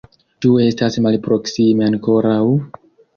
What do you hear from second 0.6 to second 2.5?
estas malproksime ankoraŭ?